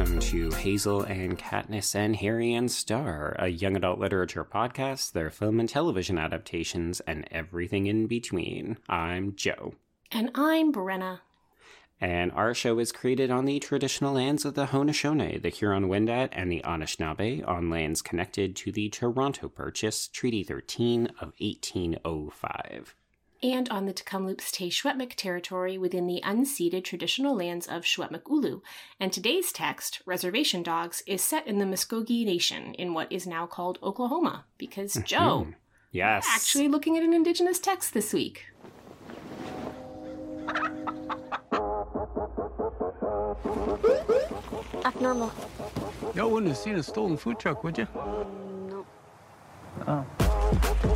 [0.00, 5.28] welcome to Hazel and Katniss and Harry and Star, a young adult literature podcast, their
[5.28, 8.78] film and television adaptations, and everything in between.
[8.88, 9.74] I'm Joe.
[10.10, 11.20] And I'm Brenna.
[12.00, 16.50] And our show is created on the traditional lands of the Haudenosaunee, the Huron-Wendat, and
[16.50, 22.94] the Anishinaabe, on lands connected to the Toronto Purchase, Treaty 13 of 1805
[23.42, 28.62] and on the Tk'emlúps te Secwépemc territory within the unceded traditional lands of Secwepemc
[28.98, 33.46] And today's text, Reservation Dogs, is set in the Muscogee Nation in what is now
[33.46, 34.44] called Oklahoma.
[34.58, 35.04] Because, mm-hmm.
[35.04, 35.46] Joe,
[35.90, 38.46] yes, actually looking at an indigenous text this week.
[44.84, 45.32] Abnormal.
[46.14, 47.86] Y'all wouldn't have seen a stolen food truck, would you?
[47.94, 48.86] No.
[49.86, 50.29] Oh.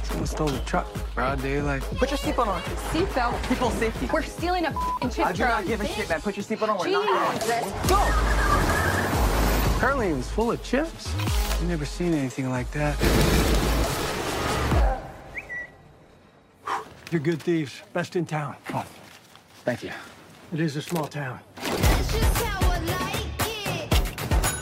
[0.05, 0.87] Someone stole the truck.
[1.15, 1.83] Broad daylight.
[1.83, 2.63] Put your seatbelt on.
[2.63, 3.49] Seatbelt.
[3.49, 4.09] People safety.
[4.13, 4.73] We're stealing a
[5.11, 6.21] chip I do not give a shit, man.
[6.21, 6.79] Put your seatbelt on.
[6.79, 7.89] We're not going.
[7.89, 8.01] Go!
[9.77, 11.15] Apparently it was full of chips.
[11.17, 12.97] I've never seen anything like that.
[17.11, 17.83] You're good thieves.
[17.93, 18.57] Best in town.
[18.73, 18.85] Oh,
[19.65, 19.93] thank you.
[20.53, 21.39] It is a small town.
[21.57, 21.69] Like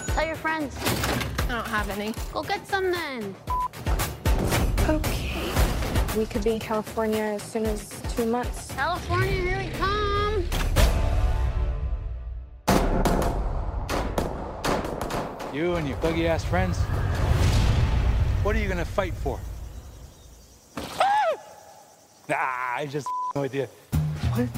[0.08, 0.76] Tell your friends.
[1.48, 2.14] I don't have any.
[2.32, 3.34] Go get some then.
[4.88, 5.52] Okay.
[6.16, 8.72] We could be in California as soon as two months.
[8.72, 10.44] California, here we come.
[15.54, 16.78] You and your buggy ass friends.
[18.42, 19.38] What are you gonna fight for?
[20.76, 21.36] Ah!
[22.28, 22.36] nah,
[22.76, 23.68] I just no idea.
[24.32, 24.48] What?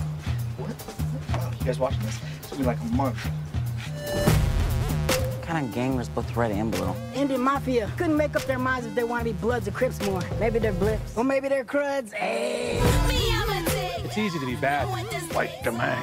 [0.59, 1.59] What?
[1.61, 2.19] You guys watching this?
[2.38, 4.44] It's gonna be like a month
[5.55, 6.92] kind of gang was both red and blue?
[7.14, 10.04] Indian Mafia couldn't make up their minds if they want to be Bloods or Crips
[10.04, 10.20] more.
[10.41, 11.16] Maybe they're Blips.
[11.16, 12.12] Or maybe they're Cruds.
[12.12, 12.81] Hey.
[14.03, 14.88] It's easy to be bad.
[15.32, 16.03] Like the man.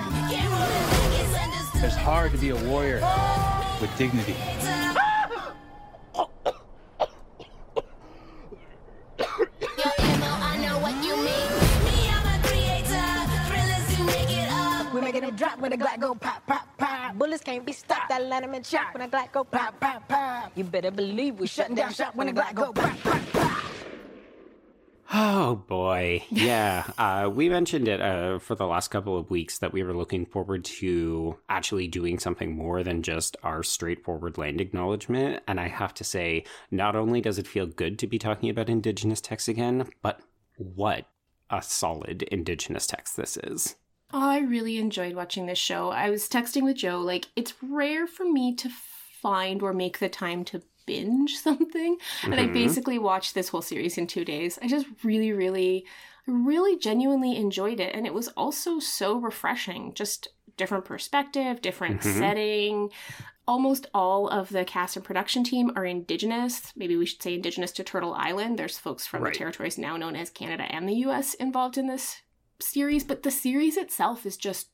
[1.84, 3.02] It's hard to be a warrior
[3.82, 4.36] with dignity.
[15.62, 17.16] When the Glock go pop, pop, pop.
[17.16, 18.12] Bullets can't be stopped.
[18.12, 20.52] I let That Letterman shot when the Glock go pop, pop, pop.
[20.56, 23.64] You better believe we're shutting down shop when the Glock go pop, pop, pop.
[25.14, 26.24] Oh boy.
[26.32, 26.90] Yeah.
[26.98, 30.26] uh, we mentioned it uh, for the last couple of weeks that we were looking
[30.26, 35.44] forward to actually doing something more than just our straightforward land acknowledgement.
[35.48, 38.70] And I have to say, not only does it feel good to be talking about
[38.70, 40.22] Indigenous texts again, but
[40.58, 41.08] what
[41.50, 43.76] a solid Indigenous text this is.
[44.14, 45.90] I really enjoyed watching this show.
[45.90, 48.70] I was texting with Joe, like, it's rare for me to
[49.22, 51.96] find or make the time to binge something.
[51.96, 52.32] Mm-hmm.
[52.32, 54.60] And I basically watched this whole series in two days.
[54.62, 55.86] I just really, really,
[56.28, 57.96] really genuinely enjoyed it.
[57.96, 59.94] And it was also so refreshing.
[59.94, 62.20] Just different perspective, different mm-hmm.
[62.20, 62.90] setting.
[63.48, 66.72] Almost all of the cast and production team are indigenous.
[66.76, 68.60] Maybe we should say indigenous to Turtle Island.
[68.60, 69.34] There's folks from right.
[69.34, 72.22] the territories now known as Canada and the US involved in this
[72.62, 74.68] series, but the series itself is just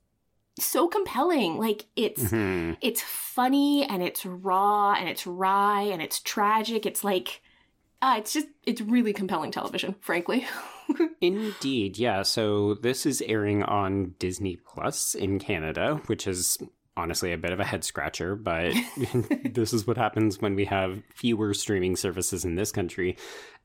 [0.60, 1.58] so compelling.
[1.58, 2.74] Like it's mm-hmm.
[2.82, 6.86] it's funny and it's raw and it's wry and it's tragic.
[6.86, 7.42] It's like
[8.02, 10.46] uh, it's just it's really compelling television, frankly.
[11.22, 12.22] Indeed, yeah.
[12.22, 16.58] So this is airing on Disney Plus in Canada, which is
[16.96, 18.74] honestly a bit of a head scratcher, but
[19.46, 23.18] this is what happens when we have fewer streaming services in this country.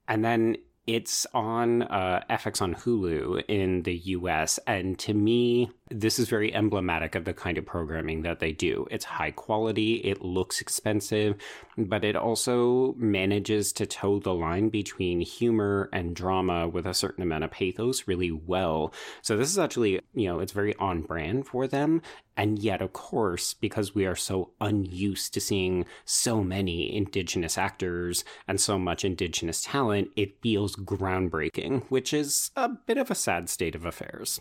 [0.09, 0.57] And then
[0.87, 4.59] it's on uh, FX on Hulu in the US.
[4.67, 8.87] And to me, this is very emblematic of the kind of programming that they do.
[8.91, 11.37] It's high quality, it looks expensive,
[11.77, 17.23] but it also manages to toe the line between humor and drama with a certain
[17.23, 18.93] amount of pathos really well.
[19.23, 22.03] So this is actually, you know, it's very on brand for them.
[22.37, 28.25] And yet, of course, because we are so unused to seeing so many Indigenous actors
[28.49, 33.51] and so much Indigenous talent, it feels groundbreaking, which is a bit of a sad
[33.51, 34.41] state of affairs.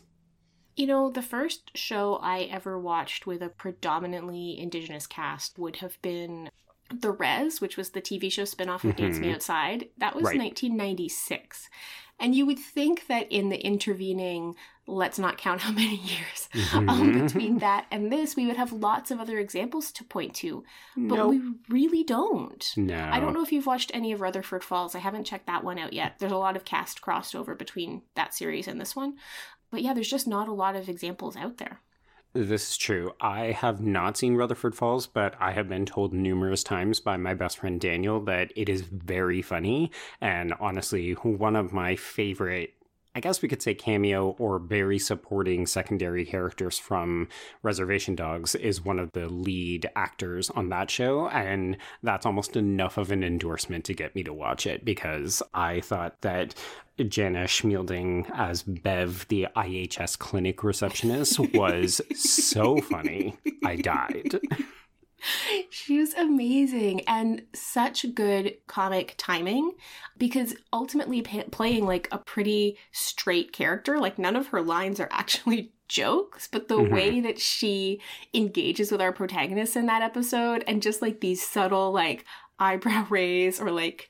[0.75, 6.01] You know, the first show I ever watched with a predominantly Indigenous cast would have
[6.01, 6.49] been
[6.89, 9.03] The Rez, which was the TV show spinoff of mm-hmm.
[9.03, 9.35] Dance Me mm-hmm.
[9.35, 9.89] Outside.
[9.97, 10.37] That was right.
[10.37, 11.69] 1996.
[12.19, 16.87] And you would think that in the intervening, let's not count how many years um,
[16.87, 17.25] mm-hmm.
[17.25, 20.63] between that and this, we would have lots of other examples to point to.
[20.95, 21.29] But nope.
[21.31, 22.65] we really don't.
[22.77, 23.09] No.
[23.11, 24.95] I don't know if you've watched any of Rutherford Falls.
[24.95, 26.19] I haven't checked that one out yet.
[26.19, 29.15] There's a lot of cast crossover between that series and this one.
[29.71, 31.81] But yeah, there's just not a lot of examples out there.
[32.33, 33.13] This is true.
[33.19, 37.33] I have not seen Rutherford Falls, but I have been told numerous times by my
[37.33, 39.91] best friend Daniel that it is very funny
[40.21, 42.73] and honestly one of my favorite
[43.13, 47.27] I guess we could say cameo or very supporting secondary characters from
[47.61, 51.27] Reservation Dogs is one of the lead actors on that show.
[51.27, 55.81] And that's almost enough of an endorsement to get me to watch it because I
[55.81, 56.55] thought that
[56.97, 63.37] Jana Schmieding as Bev, the IHS clinic receptionist, was so funny.
[63.65, 64.39] I died.
[65.69, 69.71] She was amazing and such good comic timing
[70.17, 75.09] because ultimately pa- playing like a pretty straight character, like none of her lines are
[75.11, 76.89] actually jokes, but the Mhm.
[76.91, 77.99] way that she
[78.33, 82.25] engages with our protagonist in that episode and just like these subtle like
[82.59, 84.09] eyebrow raise or like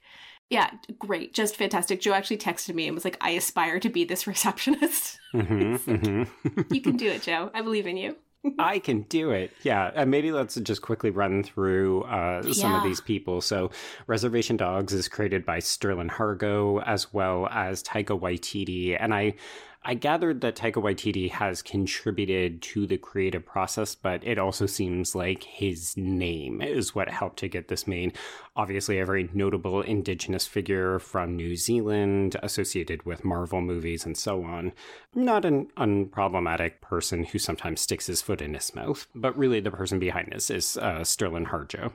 [0.50, 0.70] yeah,
[1.00, 2.02] great, just fantastic.
[2.02, 6.24] Joe actually texted me and was like, "I aspire to be this receptionist." hmm hmm
[6.70, 7.50] you can do it, Joe.
[7.54, 8.18] I believe in you.
[8.60, 9.52] I can do it.
[9.64, 9.92] Yeah.
[9.94, 13.42] And maybe let's just quickly run through uh, some of these people.
[13.42, 13.72] So,
[14.08, 18.98] Reservation Dogs is created by Sterling Harjo as well as Taika Waititi.
[19.00, 19.36] And I.
[19.84, 25.16] I gathered that Taika Waititi has contributed to the creative process, but it also seems
[25.16, 28.16] like his name is what helped to get this made.
[28.56, 34.44] Obviously, a very notable Indigenous figure from New Zealand, associated with Marvel movies and so
[34.44, 34.72] on
[35.14, 39.72] not an unproblematic person who sometimes sticks his foot in his mouth, but really the
[39.72, 41.94] person behind this is uh, Sterling Harjo.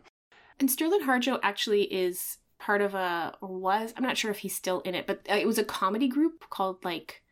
[0.61, 4.55] And Sterling Harjo actually is part of a or was I'm not sure if he's
[4.55, 7.23] still in it, but uh, it was a comedy group called like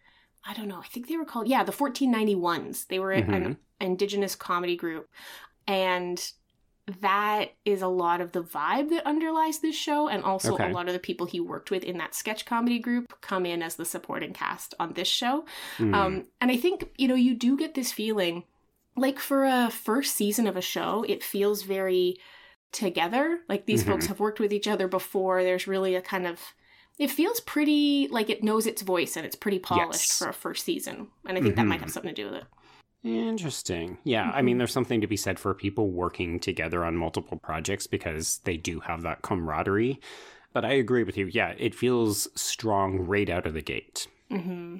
[0.47, 0.79] I don't know.
[0.81, 2.87] I think they were called yeah the 1491s.
[2.87, 3.57] They were an Mhm.
[3.81, 5.09] indigenous comedy group,
[5.67, 6.33] and
[7.01, 10.69] that is a lot of the vibe that underlies this show, and also Okay.
[10.71, 13.63] a lot of the people he worked with in that sketch comedy group come in
[13.63, 15.47] as the supporting cast on this show.
[15.79, 15.95] Mm.
[15.95, 18.45] Um, and I think, you know, you do get this feeling
[18.97, 22.19] like for a first season of a show, it feels very
[22.71, 23.41] together.
[23.49, 24.09] Like these folks Mhm.
[24.09, 25.43] have worked with each other before.
[25.43, 26.41] There's really a kind of,
[26.99, 30.19] it feels pretty like it knows its voice and it's pretty polished Yes.
[30.19, 31.09] for a first season.
[31.27, 32.45] And I think that might have something to do with it.
[33.03, 33.99] Interesting.
[34.05, 37.87] Yeah, I mean, there's something to be said for people working together on multiple projects
[37.87, 40.01] because they do have that camaraderie.
[40.55, 41.27] But I agree with you.
[41.27, 44.07] Yeah, it feels strong right out of the gate.
[44.31, 44.77] hmm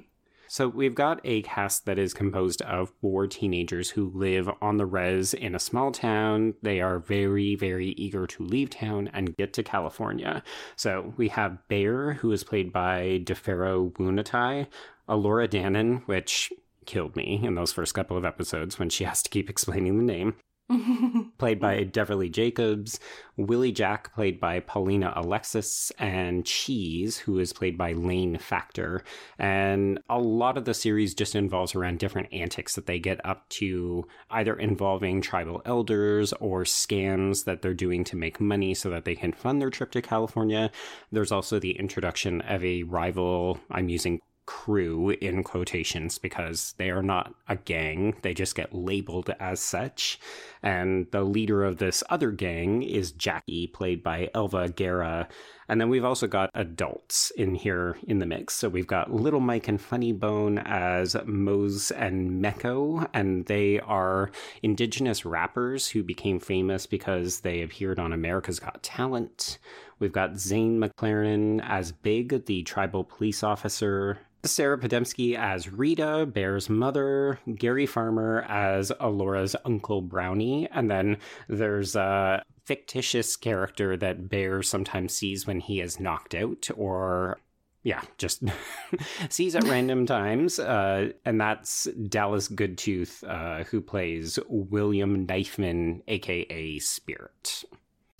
[0.47, 4.85] So we've got a cast that is composed of four teenagers who live on the
[4.85, 6.53] res in a small town.
[6.61, 10.43] They are very, very eager to leave town and get to California.
[10.75, 14.67] So we have Bear, who is played by D'Pharaoh Woon-A-Tai,
[15.09, 16.51] Elora Danan, which
[16.85, 20.03] killed me in those first couple of episodes when she has to keep explaining the
[20.03, 20.35] name
[21.37, 22.99] played by Devery Jacobs,
[23.37, 29.03] Willie Jack, played by Paulina Alexis, and Cheese, who is played by Lane Factor.
[29.37, 33.47] And a lot of the series just involves around different antics that they get up
[33.49, 39.05] to, either involving tribal elders or scams that they're doing to make money so that
[39.05, 40.71] they can fund their trip to California.
[41.11, 47.03] There's also the introduction of a rival, I'm using crew in quotations because they are
[47.03, 50.19] not a gang, they just get labeled as such.
[50.61, 55.27] And the leader of this other gang is Jackie, played by Elva Guerra.
[55.67, 58.53] And then we've also got adults in here in the mix.
[58.53, 64.31] So we've got Little Mike and Funny Bone as Mose and Mekko, and they are
[64.61, 69.57] indigenous rappers who became famous because they appeared on America's Got Talent.
[69.97, 74.19] We've got Zahn McClarnon as Big, the tribal police officer.
[74.47, 81.95] Sarah Podemski as Rita, Bear's mother, Gary Farmer as Elora's Uncle Brownie, and then there's
[81.95, 87.37] a fictitious character that Bear sometimes sees when he is knocked out or
[87.83, 88.41] yeah, just
[89.29, 90.59] sees at random times.
[90.59, 97.63] Uh, and that's Dallas Goldtooth, uh, who plays William Knifeman, aka Spirit.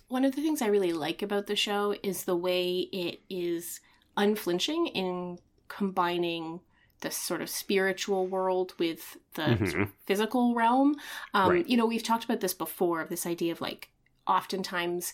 [0.08, 3.80] One of the things I really like about the show is the way it is
[4.16, 6.60] unflinching in combining
[7.00, 9.92] the sort of spiritual world with the Mhm.
[10.06, 10.96] physical realm.
[11.34, 11.66] Um, Right.
[11.68, 13.90] You know, we've talked about this before of this idea of like
[14.26, 15.12] oftentimes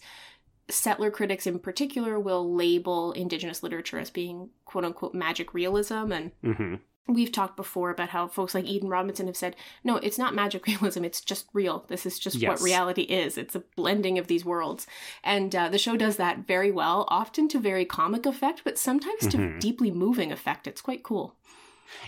[0.68, 6.30] settler critics in particular will label indigenous literature as being quote unquote magic realism and
[6.42, 6.76] hmm
[7.08, 10.66] we've talked before about how folks like Eden Robinson have said, no, it's not magic
[10.68, 11.04] realism.
[11.04, 11.84] It's just real.
[11.88, 12.48] This is just Yes.
[12.48, 13.36] what reality is.
[13.36, 14.86] It's a blending of these worlds.
[15.24, 19.26] And uh, the show does that very well, often to very comic effect, but sometimes
[19.28, 19.60] to Mhm.
[19.60, 20.66] deeply moving effect.
[20.66, 21.34] It's quite cool.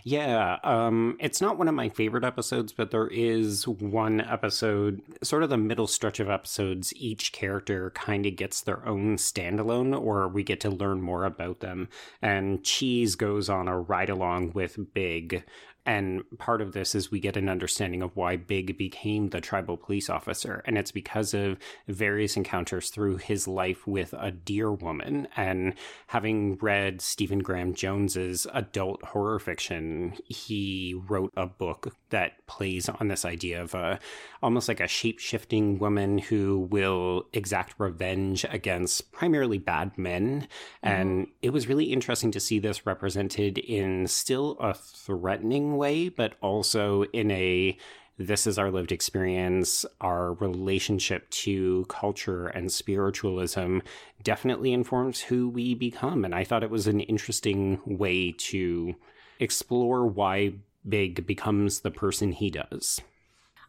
[0.02, 5.42] Yeah, um, it's not one of my favorite episodes, but there is one episode, sort
[5.42, 10.28] of the middle stretch of episodes, each character kind of gets their own standalone, or
[10.28, 11.88] we get to learn more about them.
[12.20, 15.44] And Cheese goes on a ride along with Big
[15.86, 19.76] And part of this is we get an understanding of why Big became the tribal
[19.76, 20.62] police officer.
[20.64, 25.28] And it's because of various encounters through his life with a deer woman.
[25.36, 25.74] And
[26.06, 33.08] having read Stephen Graham Jones's adult horror fiction, he wrote a book that plays on
[33.08, 33.98] this idea of a
[34.42, 40.46] almost like a shape shifting woman who will exact revenge against primarily bad men.
[40.82, 41.32] And mm-hmm.
[41.42, 47.04] it was really interesting to see this represented in still a threatening way, but also
[47.04, 47.76] in a
[48.16, 49.85] this is our lived experience.
[50.00, 53.81] Our relationship to culture and spiritualism
[54.23, 56.25] definitely informs who we become.
[56.25, 58.95] And I thought it was an interesting way to
[59.40, 60.54] explore why
[60.88, 63.00] Big becomes the person he does.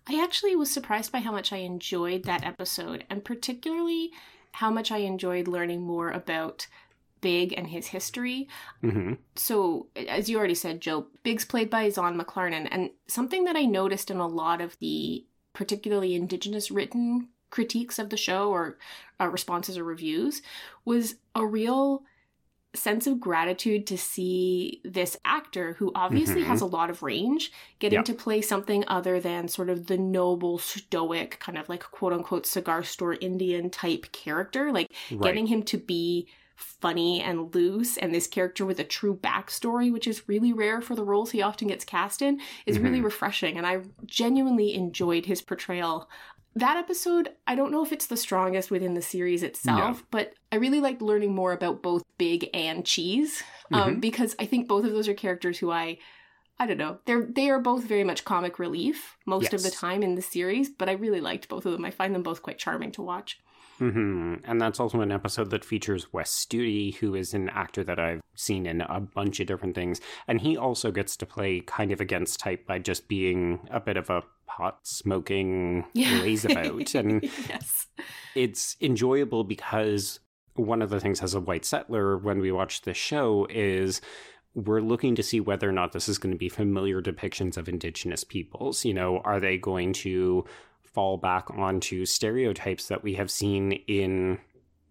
[0.07, 4.11] I actually was surprised by how much I enjoyed that episode, and particularly
[4.51, 6.67] how much I enjoyed learning more about
[7.25, 8.47] Big and his history.
[8.81, 13.55] hmm So, as you already said, Joe, Big's played by Zahn McClarnon, and something that
[13.55, 18.77] I noticed in a lot of the particularly Indigenous written critiques of the show or
[19.19, 20.41] uh, responses or reviews
[20.83, 22.03] was a real
[22.73, 26.47] sense of gratitude to see this actor who obviously Mhm.
[26.51, 28.05] has a lot of range getting Yep.
[28.05, 32.45] to play something other than sort of the noble stoic kind of like quote unquote
[32.45, 35.21] cigar store indian type character like Right.
[35.29, 40.07] getting him to be funny and loose and this character with a true backstory which
[40.07, 43.05] is really rare for the roles he often gets cast in is really Mhm.
[43.05, 46.09] refreshing and i genuinely enjoyed his portrayal
[46.55, 50.55] that episode i don't know if it's the strongest within the series itself but i
[50.55, 53.43] really liked learning more about both big and cheese
[53.73, 54.01] um, Mhm.
[54.01, 55.97] because i think both of those are characters who i
[56.57, 56.99] I don't know.
[57.05, 60.69] They're they are both very much comic relief most of the time in the series,
[60.69, 61.83] but I really liked both of them.
[61.83, 63.41] I find them both quite charming to watch.
[63.77, 67.99] Hmm And that's also an episode that features Wes Studi, who is an actor that
[67.99, 69.99] I've seen in a bunch of different things.
[70.27, 73.97] And he also gets to play kind of against type by just being a bit
[73.97, 76.95] of a pot smoking lazeabout.
[76.95, 77.87] and yes.
[78.35, 80.19] it's enjoyable because
[80.55, 83.99] one of the things as a white settler when we watch this show is
[84.53, 87.67] we're looking to see whether or not this is going to be familiar depictions of
[87.67, 88.85] indigenous peoples.
[88.85, 90.45] You know, are they going to
[90.95, 94.39] fall back onto stereotypes that we have seen in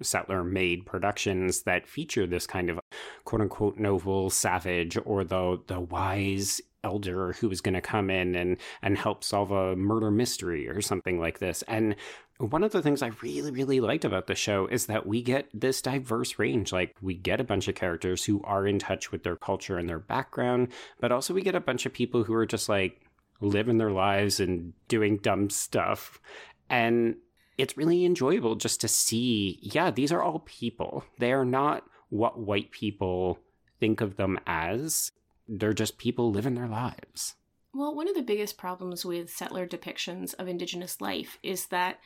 [0.02, 2.78] settler made productions that feature this kind of
[3.25, 8.34] quote unquote noble savage or the the wise elder who is going to come in
[8.34, 11.96] and and help solve a murder mystery or something like this and
[12.38, 15.49] one of the things I really, really liked about the show is that we get
[15.54, 16.73] this diverse range.
[16.73, 19.88] Like, we get a bunch of characters who are in touch with their culture and
[19.88, 20.68] their background,
[21.00, 23.00] but also we get a bunch of people who are just like
[23.40, 26.20] living their lives and doing dumb stuff.
[26.70, 27.16] And
[27.58, 31.04] it's really enjoyable just to see, yeah, these are all people.
[31.18, 33.38] They are not what white people
[33.80, 35.10] think of them as,
[35.48, 37.34] they're just people living their lives.
[37.74, 41.98] Well, one of the biggest problems with settler depictions of Indigenous life is that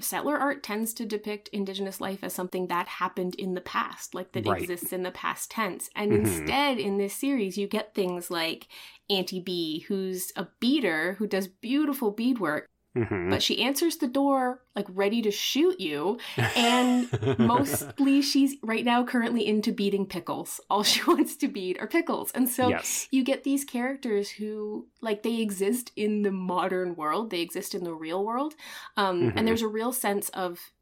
[0.00, 4.32] settler art tends to depict Indigenous life as something that happened in the past, like
[4.32, 4.60] that Right.
[4.60, 5.88] exists in the past tense.
[5.94, 6.18] And Mhm.
[6.18, 8.68] instead, in this series, you get things like
[9.10, 13.28] Auntie B, who's a beater who does beautiful beadwork, Mhm.
[13.28, 16.18] but she answers the door like ready to shoot you.
[16.56, 17.08] And
[17.38, 20.60] mostly she's right now currently into beating pickles.
[20.70, 22.30] All she wants to beat are pickles.
[22.32, 23.06] And so yes.
[23.10, 27.84] you get these characters who like they exist in the modern world they exist in
[27.84, 28.54] the real world
[28.96, 29.32] um, Mhm.
[29.36, 30.72] and there's a real sense of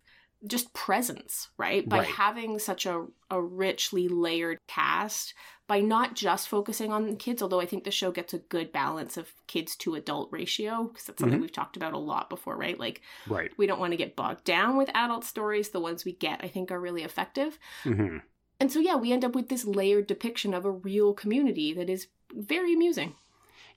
[0.46, 2.06] just presence right by Right.
[2.08, 5.34] having such a, a richly layered cast
[5.66, 9.16] by not just focusing on kids although i think the show gets a good balance
[9.16, 11.42] of kids to adult ratio because that's something Mhm.
[11.42, 12.78] we've talked about a lot before right?
[12.78, 13.50] Like Right.
[13.56, 15.70] we don't want to get bogged down with adult stories.
[15.70, 17.58] The ones we get i think are really effective.
[17.82, 18.18] Hmm
[18.60, 21.90] and so yeah we end up with this layered depiction of a real community that
[21.90, 23.14] is very amusing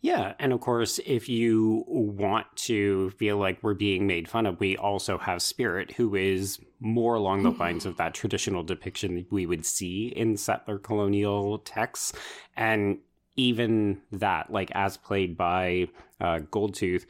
[0.01, 4.59] Yeah, and of course, if you want to feel like we're being made fun of,
[4.59, 9.45] we also have Spirit, who is more along the lines of that traditional depiction we
[9.47, 12.13] would see in settler colonial texts.
[12.55, 12.99] And
[13.35, 15.87] even that, like as played by
[16.21, 17.05] uh, Goldtooth,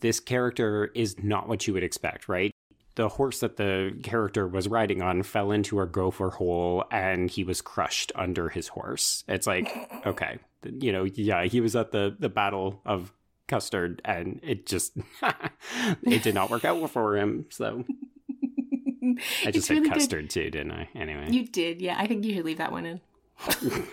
[0.00, 2.52] this character is not what you would expect, right?
[2.94, 7.42] The horse that the character was riding on fell into a gopher hole and he
[7.44, 9.24] was crushed under his horse.
[9.28, 9.68] It's like,
[10.06, 13.12] okay, you know, yeah, he was at the the battle of
[13.46, 14.92] custard and it just
[16.02, 17.46] it did not work out for him.
[17.50, 17.84] So
[19.02, 19.14] I
[19.50, 19.94] just It's said really good.
[19.94, 20.88] custard too, didn't I?
[20.94, 21.28] Anyway.
[21.30, 21.96] You did, yeah.
[21.98, 23.00] I think you should leave that one in.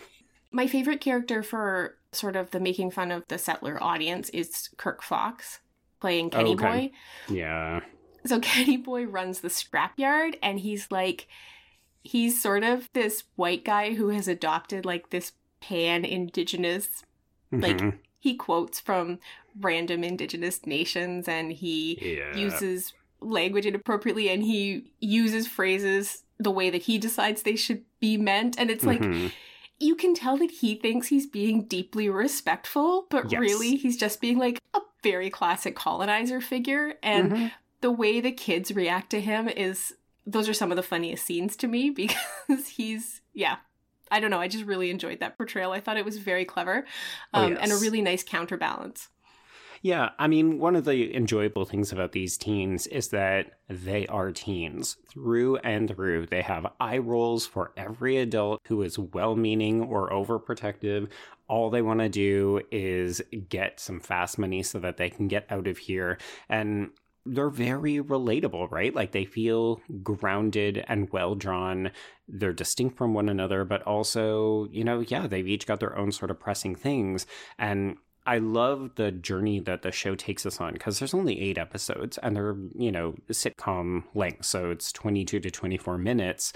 [0.51, 5.01] My favorite character for sort of the making fun of the settler audience is Kirk
[5.03, 5.59] Fox
[5.99, 6.87] playing Kenny Okay.
[7.27, 7.33] Boy.
[7.35, 7.81] yeah.
[8.25, 11.27] So Kenny Boy runs the scrapyard and he's like
[12.03, 15.33] he's sort of this white guy who has adopted like this
[15.67, 17.03] pan indigenous
[17.51, 17.97] like Mhm.
[18.19, 19.19] he quotes from
[19.59, 22.35] random indigenous nations and he Yeah.
[22.37, 28.17] uses language inappropriately and he uses phrases the way that he decides they should be
[28.17, 29.31] meant and it's like Mhm.
[29.79, 33.39] you can tell that he thinks he's being deeply respectful but Yes.
[33.41, 37.51] really he's just being like a very classic colonizer figure and Mhm.
[37.81, 39.95] the way the kids react to him is
[40.27, 43.57] those are some of the funniest scenes to me because he's yeah
[44.15, 46.85] i don't know i just really enjoyed that portrayal i thought it was very clever
[47.33, 49.09] Oh, um, and a really nice counterbalance
[49.81, 54.31] Yeah, I mean, one of the enjoyable things about these teens is that they are
[54.31, 56.25] teens through and through.
[56.25, 61.09] They have eye rolls for every adult who is well meaning or overprotective.
[61.47, 65.45] All they want to do is get some fast money so that they can get
[65.51, 66.17] out of here.
[66.49, 66.89] And
[67.25, 68.93] they're very relatable, right?
[68.93, 71.91] Like they feel grounded and well drawn.
[72.27, 76.11] They're distinct from one another, but also, you know, yeah, they've each got their own
[76.11, 77.25] sort of pressing things.
[77.57, 81.57] And I love the journey that the show takes us on because there's only eight
[81.57, 84.45] episodes and they're, you know, sitcom length.
[84.45, 86.53] So it's 22 to 24 minutes.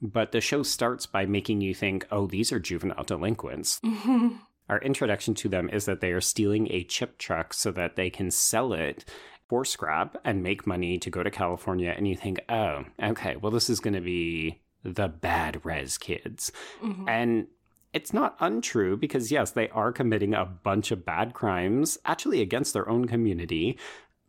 [0.00, 3.80] But the show starts by making you think, oh, these are juvenile delinquents.
[4.68, 8.10] Our introduction to them is that they are stealing a chip truck so that they
[8.10, 9.04] can sell it
[9.52, 11.92] for scrap and make money to go to California.
[11.94, 16.50] And you think, oh, okay, well, this is going to be the bad res kids.
[16.80, 17.06] Mhm.
[17.06, 17.48] And
[17.92, 22.72] it's not untrue because, yes, they are committing a bunch of bad crimes, actually against
[22.72, 23.78] their own community.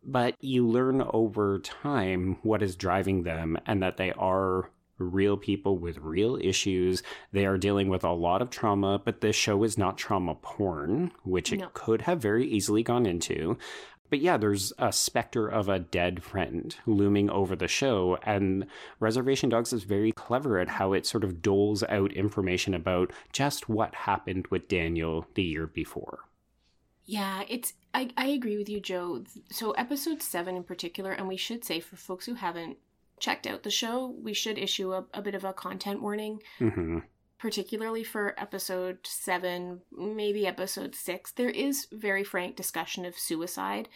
[0.03, 5.77] But you learn over time what is driving them and that they are real people
[5.77, 7.01] with real issues.
[7.31, 11.11] They are dealing with a lot of trauma, but this show is not trauma porn,
[11.23, 13.57] which it could have very easily gone into.
[14.13, 18.67] But yeah, there's a specter of a dead friend looming over the show, and
[18.99, 23.69] Reservation Dogs is very clever at how it sort of doles out information about just
[23.69, 26.19] what happened with Daniel the year before.
[27.05, 29.23] Yeah, it's I, I agree with you, Joe.
[29.49, 32.77] So episode seven in particular, and we should say for folks who haven't
[33.19, 36.99] checked out the show, we should issue a, a bit of a content warning, hmm
[37.43, 41.29] particularly for episode seven, maybe episode six.
[41.33, 43.89] There is very frank discussion of suicide.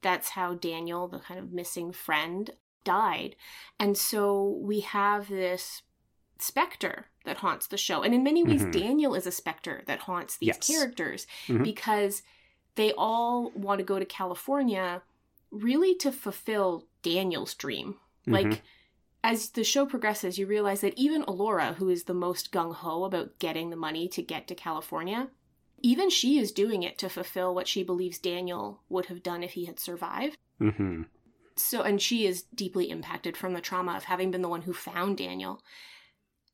[0.00, 2.48] That's how Daniel, the kind of missing friend,
[2.84, 3.36] died.
[3.78, 5.82] And so we have this
[6.38, 8.02] specter that haunts the show.
[8.02, 8.72] And in many ways, Mhm.
[8.72, 10.66] Daniel is a specter that haunts these Yes.
[10.66, 11.64] characters Mhm.
[11.64, 12.22] because
[12.76, 15.02] they all want to go to California
[15.50, 18.00] really to fulfill Daniel's dream.
[18.26, 18.60] Like, Mhm.
[19.26, 23.02] As the show progresses, you realize that even Elora, who is the most gung ho
[23.02, 25.30] about getting the money to get to California,
[25.82, 29.54] even she is doing it to fulfill what she believes Daniel would have done if
[29.54, 30.36] he had survived.
[30.60, 31.02] hmm
[31.56, 34.72] So, and she is deeply impacted from the trauma of having been the one who
[34.72, 35.60] found Daniel.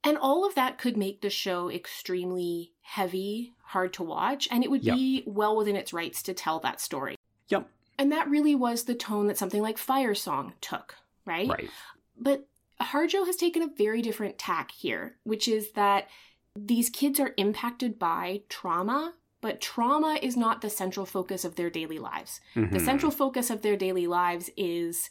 [0.03, 4.71] And all of that could make the show extremely heavy, hard to watch, and it
[4.71, 4.97] would Yep.
[4.97, 7.17] be well within its rights to tell that story.
[7.49, 7.69] Yep.
[7.99, 11.51] And that really was the tone that something like Fire Song took, right?
[11.51, 11.71] Right.
[12.17, 12.49] But
[12.83, 16.09] Harjo has taken a very different tack here, which is that
[16.57, 21.71] these kids are impacted by trauma, but trauma is not the central focus of their
[21.71, 22.41] daily lives.
[22.55, 22.85] The Mhm.
[22.85, 25.11] central focus of their daily lives is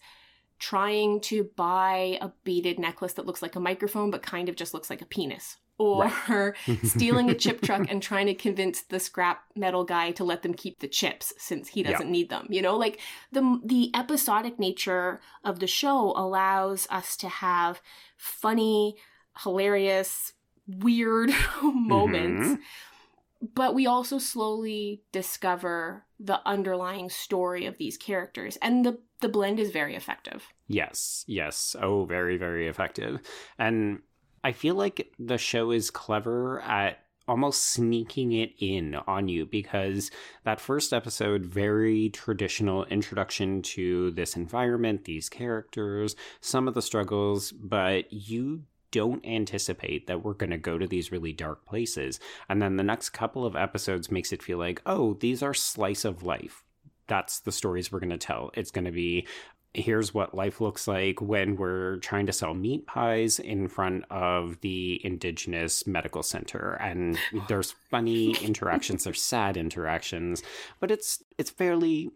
[0.60, 4.74] trying to buy a beaded necklace that looks like a microphone but kind of just
[4.74, 5.58] looks like a penis.
[5.82, 10.44] Or stealing a chip truck and trying to convince the scrap metal guy to let
[10.44, 12.48] them keep the chips since he doesn't need them.
[12.50, 13.00] You know, like
[13.32, 17.82] the the episodic nature of the show allows us to have
[18.18, 18.96] funny,
[19.44, 20.34] hilarious,
[20.68, 21.32] weird
[21.64, 23.46] moments mm-hmm.
[23.56, 29.60] but we also slowly discover the underlying story of these characters and the the blend
[29.60, 31.76] is very effective Yes, yes.
[31.82, 33.20] Oh, very, very effective.
[33.60, 34.00] And
[34.44, 40.12] I feel like the show is clever at almost sneaking it in on you because
[40.44, 47.52] that first episode, very traditional introduction to this environment, these characters, some of the struggles,
[47.52, 52.20] but you don't anticipate that we're going to go to these really dark places.
[52.50, 56.04] And then the next couple of episodes makes it feel like, oh, these are slice
[56.04, 56.64] of life.
[57.08, 58.52] That's the stories we're going to tell.
[58.54, 59.28] It's going to be
[59.74, 64.60] here's what life looks like when we're trying to sell meat pies in front of
[64.62, 70.44] the indigenous medical center and there's funny interactions there's sad interactions
[70.82, 72.12] but it's it's fairly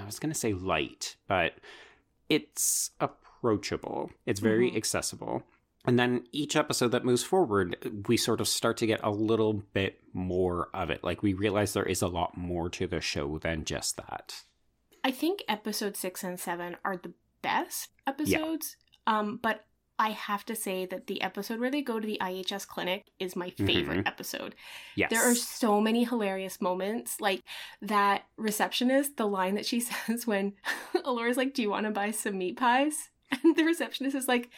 [0.00, 1.54] i was going to say light but
[2.28, 4.76] it's approachable it's very Mhm.
[4.76, 5.42] accessible
[5.86, 9.54] and then each episode that moves forward, we sort of start to get a little
[9.72, 11.02] bit more of it.
[11.02, 14.42] Like we realize there is a lot more to the show than just that.
[15.04, 19.64] I think episode 6 and 7 are the best episodes um but
[20.00, 23.34] I have to say that the episode where they go to the IHS clinic is
[23.34, 24.06] my favorite Mhm.
[24.06, 24.54] episode.
[24.94, 25.10] Yes.
[25.10, 27.20] There are so many hilarious moments.
[27.20, 27.42] Like
[27.82, 30.52] that receptionist, the line that she says when
[31.04, 33.10] Elora's like, Do you want to buy some meat pies?
[33.42, 34.50] And the receptionist is like,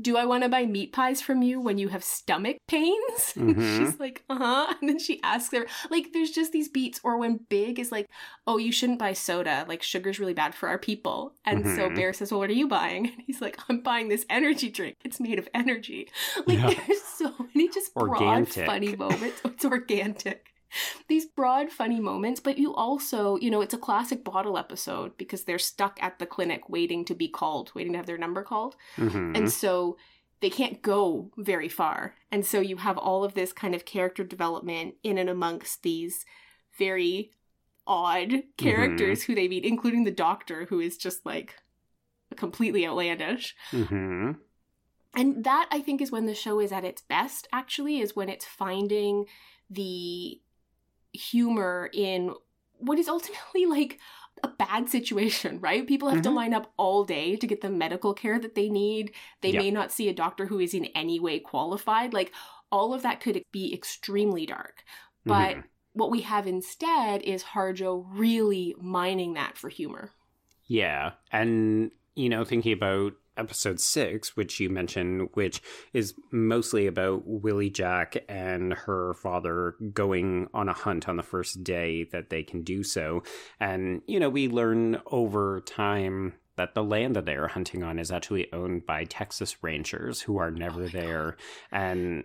[0.00, 3.34] Do I want to buy meat pies from you when you have stomach pains?
[3.36, 3.78] Mhm.
[3.78, 4.74] She's like, Uh huh.
[4.80, 7.00] And then she asks her, like, there's just these beats.
[7.04, 8.06] Or when Big is like,
[8.46, 9.64] Oh, you shouldn't buy soda.
[9.68, 11.34] Like, sugar's really bad for our people.
[11.44, 11.94] And so Mhm.
[11.96, 13.06] Bear says, Well, what are you buying?
[13.12, 14.96] And he's like, I'm buying this energy drink.
[15.04, 16.08] It's made of energy.
[16.46, 16.74] Like, Yeah.
[16.86, 18.48] there's so many just broad, Organic.
[18.66, 19.40] funny moments.
[19.44, 20.51] It's organic.
[21.08, 25.44] These broad, funny moments, but you also, you know, it's a classic bottle episode because
[25.44, 28.76] they're stuck at the clinic waiting to be called, waiting to have their number called.
[28.96, 29.36] Mhm.
[29.36, 29.96] And so
[30.40, 32.16] they can't go very far.
[32.30, 36.24] And so you have all of this kind of character development in and amongst these
[36.76, 37.30] very
[37.86, 41.56] odd characters who they meet, including the doctor, who is just like
[42.36, 43.54] completely outlandish.
[43.70, 44.38] Mhm.
[45.14, 48.28] And that I think is when the show is at its best, actually, is when
[48.28, 49.26] it's finding
[49.68, 50.40] the
[51.12, 52.34] humor in
[52.78, 53.98] what is ultimately like
[54.42, 55.86] a bad situation, right?
[55.86, 56.34] People have to Mhm.
[56.34, 59.12] line up all day to get the medical care that they need.
[59.40, 59.58] They Yeah.
[59.58, 62.12] may not see a doctor who is in any way qualified.
[62.12, 62.32] Like
[62.70, 64.84] all of that could be extremely dark.
[65.26, 65.64] But Mhm.
[65.92, 70.12] what we have instead is Harjo really mining that for humor.
[70.66, 71.12] Yeah.
[71.30, 77.70] And, you know, thinking about episode six, which you mentioned, which is mostly about Willie
[77.70, 82.62] Jack and her father going on a hunt on the first day that they can
[82.62, 83.22] do so.
[83.58, 88.12] And, you know, we learn over time that the land that they're hunting on is
[88.12, 91.36] actually owned by Texas ranchers who are never oh there.
[91.70, 92.24] And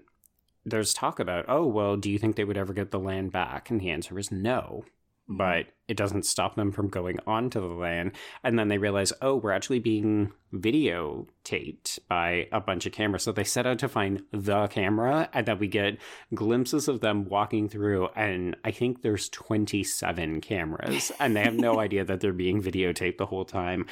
[0.66, 3.70] there's talk about, oh, well, do you think they would ever get the land back?
[3.70, 4.84] And the answer is no
[5.28, 5.38] hmm.
[5.38, 8.12] but it doesn't stop them from going onto the land.
[8.44, 13.24] And then they realize, oh, we're actually being videotaped by a bunch of cameras.
[13.24, 15.98] So they set out to find the camera, and then we get
[16.34, 18.10] glimpses of them walking through.
[18.16, 23.18] And I think there's 27 cameras, and they have no idea that they're being videotaped
[23.18, 23.86] the whole time.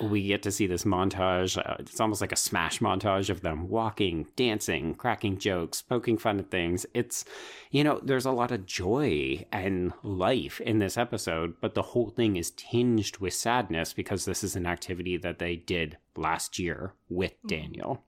[0.00, 1.56] We get to see this montage.
[1.56, 6.40] Uh, it's almost like a smash montage of them walking, dancing, cracking jokes, poking fun
[6.40, 6.84] at things.
[6.92, 7.24] It's,
[7.70, 10.98] you know, there's a lot of joy and life in this
[11.42, 15.38] episode, but the whole thing is tinged with sadness because this is an activity that
[15.38, 17.48] they did last year with mm-hmm.
[17.48, 18.04] Daniel.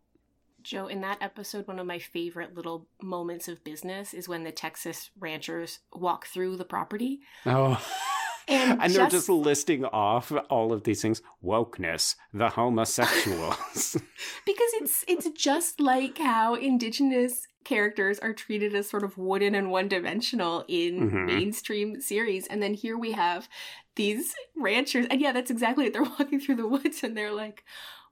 [0.62, 4.52] Joe, in that episode, one of my favorite little moments of business is when the
[4.52, 7.20] Texas ranchers walk through the property.
[7.44, 7.82] Oh.
[8.48, 13.96] And, And they're just, just listing off all of these things wokeness, the homosexuals.
[14.44, 19.70] because it's it's just like how indigenous characters are treated as sort of wooden and
[19.70, 21.26] one-dimensional in Mhm.
[21.26, 22.46] mainstream series.
[22.46, 23.48] And then here we have
[23.96, 25.06] these ranchers.
[25.10, 25.92] And yeah that's exactly it.
[25.92, 27.64] They're walking through the woods and they're like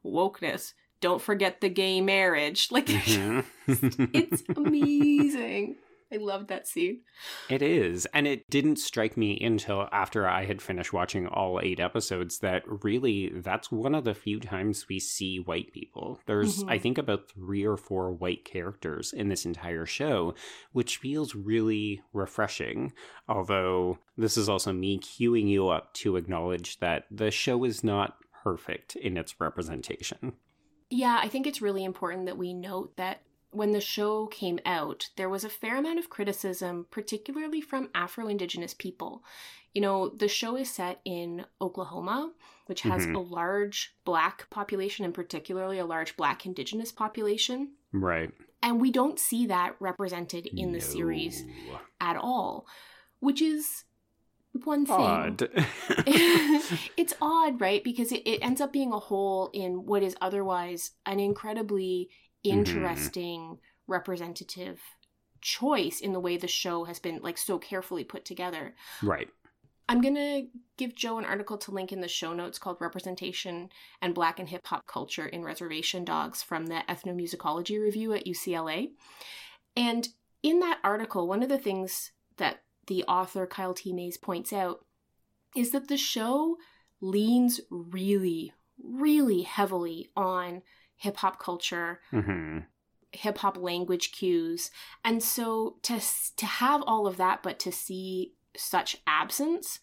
[0.05, 0.75] wokeness.
[1.01, 2.69] Don't forget the gay marriage.
[2.71, 3.45] Like Mhm.
[4.13, 5.77] it's amazing
[6.13, 7.01] i love that scene
[7.49, 8.07] It is.
[8.15, 12.63] And it didn't strike me until after I had finished watching all eight episodes that
[12.67, 16.21] really that's one of the few times we see white people.
[16.27, 16.71] There's, Mhm.
[16.71, 20.35] I think, about three or four white characters in this entire show,
[20.73, 22.93] which feels really refreshing.
[23.29, 28.17] Although this is also me cueing you up to acknowledge that the show is not
[28.43, 30.35] perfect in its representation.
[30.91, 35.09] Yeah, I think it's really important that we note that when the show came out,
[35.17, 39.23] there was a fair amount of criticism, particularly from Afro Indigenous people.
[39.75, 42.33] You know, the show is set in Oklahoma,
[42.67, 43.15] which has Mhm.
[43.15, 47.73] a large black population and particularly a large black indigenous population.
[47.93, 48.31] Right.
[48.63, 51.45] And we don't see that represented in the series
[52.01, 52.67] at all,
[53.21, 53.85] which is
[54.65, 54.97] one thing.
[54.97, 55.43] Odd.
[56.97, 57.83] it's odd, right?
[57.83, 62.11] Because it, it ends up being a hole in what is otherwise an incredibly
[62.45, 62.59] Mm-hmm.
[62.59, 64.81] interesting representative
[65.41, 68.75] choice in the way the show has been like so carefully put together.
[69.03, 69.29] right.
[69.89, 70.47] I'm going to
[70.79, 73.69] give Joe an article to link in the show notes called Representation
[74.01, 78.93] and Black and Hip Hop Culture in Reservation Dogs from the Ethnomusicology Review at UCLA.
[79.77, 80.09] And
[80.43, 83.93] in that article, one of the things that the author Kyle T.
[83.93, 84.85] Mays points out
[85.55, 86.57] is that the show
[87.01, 90.63] leans really, really heavily on
[91.03, 92.59] hip hop culture, hmm
[93.15, 94.71] hip hop language cues.
[95.05, 96.01] And so to
[96.37, 99.81] to have all of that but to see such absence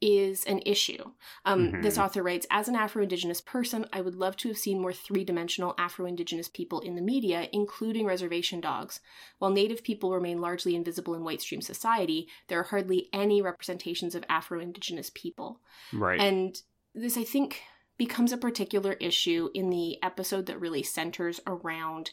[0.00, 1.02] is an issue.
[1.44, 1.82] Um, Mhm.
[1.82, 4.92] This author writes As an Afro Indigenous person, I would love to have seen more
[4.92, 9.00] three dimensional Afro Indigenous people in the media, including reservation dogs.
[9.38, 14.14] While Native people remain largely invisible in white stream society, there are hardly any representations
[14.14, 15.60] of Afro Indigenous people.
[15.92, 16.20] Right.
[16.20, 16.62] And
[16.94, 17.62] this, I think,
[17.98, 22.10] becomes a particular issue in the episode that really centers around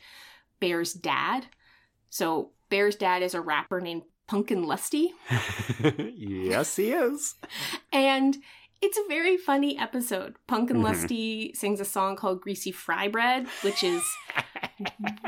[0.60, 1.48] Bear's dad.
[2.10, 5.14] So, Bear's dad is a rapper named Punkin Lusty.
[6.18, 7.36] yes, he is.
[7.94, 8.36] And
[8.82, 10.36] it's a very funny episode.
[10.48, 10.84] Punkin Mhm.
[10.84, 14.04] Lusty sings a song called Greasy Fry Bread, which is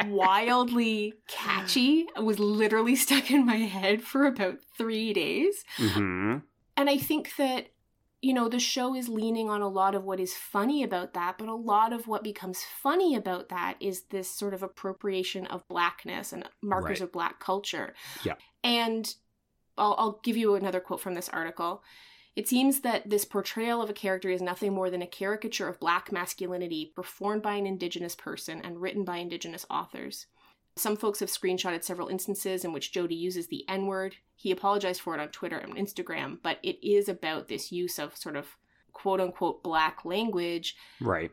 [0.08, 2.08] wildly catchy.
[2.16, 5.64] It was literally stuck in my head for about three days.
[5.78, 6.38] hmm
[6.76, 7.68] And I think that,
[8.22, 11.38] you know, the show is leaning on a lot of what is funny about that,
[11.38, 15.68] but a lot of what becomes funny about that is this sort of appropriation of
[15.68, 17.02] blackness and markers Right.
[17.02, 17.94] of black culture.
[18.24, 18.34] Yeah.
[18.64, 19.14] And
[19.78, 21.84] I'll, I'll give you another quote from this article.
[22.36, 25.80] It seems that this portrayal of a character is nothing more than a caricature of
[25.80, 30.28] black masculinity performed by an indigenous person and written by indigenous authors.
[30.78, 34.16] Some folks have screenshotted several instances in which Jody uses the N word.
[34.36, 38.16] He apologized for it on Twitter and Instagram, but it is about this use of
[38.16, 38.56] sort of
[38.94, 41.32] quote unquote black language Right.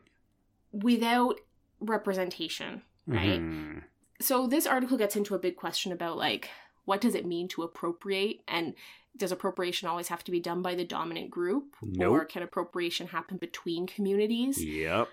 [0.71, 1.39] without
[1.79, 3.39] representation, right?
[3.41, 3.83] Mhm.
[4.19, 6.49] So this article gets into a big question about like
[6.85, 8.75] what does it mean to appropriate and
[9.17, 13.37] does appropriation always have to be done by the dominant group or can appropriation happen
[13.37, 14.63] between communities?
[14.63, 15.07] Yep.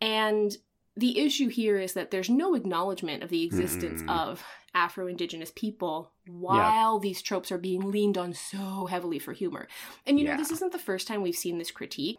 [0.00, 0.56] And
[0.96, 4.16] the issue here is that there's no acknowledgement of the existence Mm-mm.
[4.16, 4.42] of
[4.74, 9.68] Afro Indigenous people while these tropes are being leaned on so heavily for humor.
[10.06, 12.18] And you know, this isn't the first time we've seen this critique.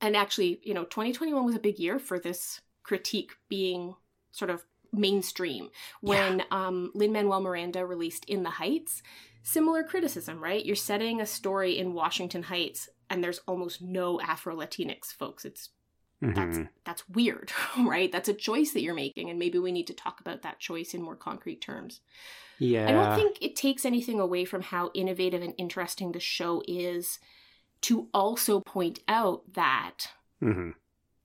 [0.00, 3.94] And actually, you know, 2021 was a big year for this critique being
[4.32, 5.70] sort of mainstream.
[6.00, 9.02] When um, Lin Manuel Miranda released In the Heights,
[9.42, 10.64] similar criticism, right?
[10.64, 15.44] You're setting a story in Washington Heights and there's almost no Afro Latinx folks.
[15.44, 15.68] It's
[16.22, 16.68] that's Mhm.
[16.84, 18.10] that's weird, right?
[18.12, 20.94] That's a choice that you're making, and maybe we need to talk about that choice
[20.94, 22.00] in more concrete terms.
[22.58, 22.88] Yeah.
[22.88, 27.18] I don't think it takes anything away from how innovative and interesting the show is
[27.82, 30.74] to also point out that Mhm.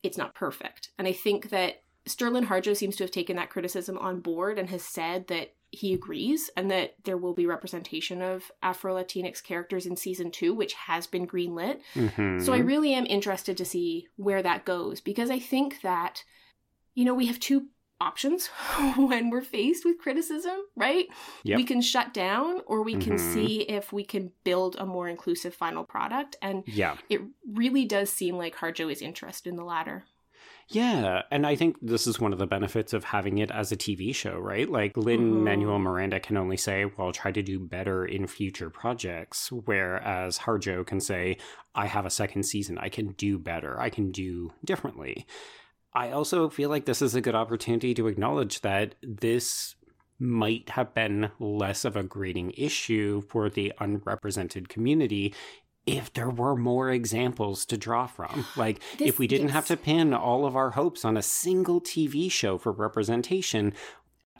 [0.01, 0.89] it's not perfect.
[0.97, 4.69] And I think that Sterling Harjo seems to have taken that criticism on board and
[4.69, 9.85] has said that he agrees and that there will be representation of Afro Latinx characters
[9.85, 11.81] in season two, which has been greenlit.
[11.93, 12.41] Mhm.
[12.41, 16.23] So I really am interested to see where that goes because I think that,
[16.95, 17.67] you know, we have two
[17.99, 18.47] options
[18.95, 21.07] when we're faced with criticism, right?
[21.43, 21.57] Yep.
[21.57, 23.33] We can shut down or we can Mhm.
[23.33, 26.35] see if we can build a more inclusive final product.
[26.41, 26.97] And Yeah.
[27.09, 30.05] it really does seem like Harjo is interested in the latter.
[30.69, 33.77] Yeah, and I think this is one of the benefits of having it as a
[33.77, 34.69] TV show, right?
[34.69, 35.43] Like Lin Mhm.
[35.43, 40.85] Manuel Miranda can only say, "Well, try to do better in future projects," whereas Harjo
[40.85, 41.37] can say,
[41.73, 42.77] "I have a second season.
[42.79, 43.79] I can do better.
[43.79, 45.25] I can do differently."
[45.93, 49.75] I also feel like this is a good opportunity to acknowledge that this
[50.19, 55.33] might have been less of a grading issue for the unrepresented community
[55.87, 58.45] if there were more examples to draw from.
[58.55, 61.81] Like, This- if we didn't have to pin all of our hopes on a single
[61.81, 63.73] TV show for representation,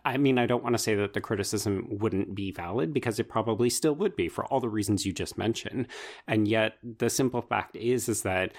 [0.06, 3.28] I mean, I don't want to say that the criticism wouldn't be valid because it
[3.28, 5.88] probably still would be for all the reasons you just mentioned.
[6.28, 8.54] And yet, the simple fact is, is that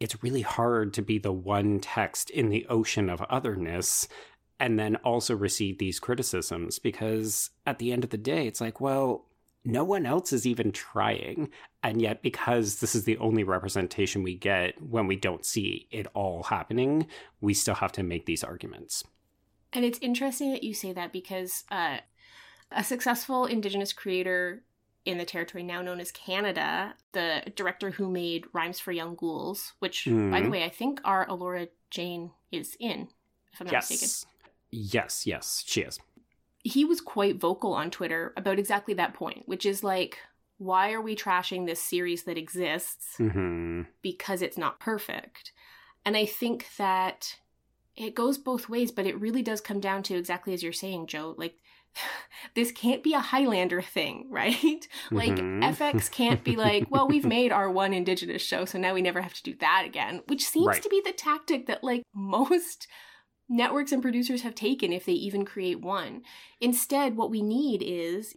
[0.00, 4.08] it's really hard to be the one text in the ocean of otherness
[4.60, 8.80] and then also receive these criticisms because at the end of the day, it's like,
[8.80, 9.26] well,
[9.64, 11.50] no one else is even trying.
[11.82, 16.06] And yet, because this is the only representation we get when we don't see it
[16.14, 17.06] all happening,
[17.40, 19.04] we still have to make these arguments.
[19.72, 21.98] And it's interesting that you say that because uh,
[22.70, 24.62] a successful Indigenous creator
[25.04, 29.72] in the territory now known as Canada, the director who made Rhymes for Young Ghouls,
[29.80, 30.50] which, by the Mhm.
[30.50, 33.08] way, I think our Alora Jane is in,
[33.52, 34.02] if I'm not mistaken.
[34.08, 34.26] yes.
[34.70, 35.98] Yes, yes, she is.
[36.62, 40.18] He was quite vocal on Twitter about exactly that point, which is like,
[40.58, 45.52] why are we trashing this series that exists hmm because it's not perfect?
[46.04, 47.36] And I think that
[47.96, 51.06] it goes both ways, but it really does come down to exactly as you're saying,
[51.08, 51.34] Joe.
[51.36, 51.56] Like,
[52.54, 54.86] this can't be a Highlander thing, right?
[55.10, 55.62] Like, Mhm.
[55.62, 59.20] FX can't be like, well, we've made our one Indigenous show, so now we never
[59.20, 60.82] have to do that again, which seems Right.
[60.82, 62.88] to be the tactic that, like, most
[63.52, 66.22] networks and producers have taken if they even create one.
[66.60, 68.34] Instead, what we need is